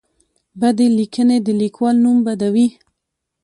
[0.59, 2.67] بدې لیکنې د لیکوال نوم بدوي.